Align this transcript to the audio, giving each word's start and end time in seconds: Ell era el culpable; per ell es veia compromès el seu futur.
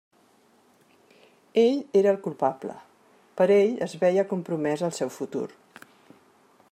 Ell 1.63 1.77
era 2.01 2.13
el 2.13 2.17
culpable; 2.27 2.77
per 3.41 3.47
ell 3.59 3.77
es 3.89 3.95
veia 4.05 4.27
compromès 4.33 4.85
el 4.89 4.97
seu 5.03 5.13
futur. 5.19 5.47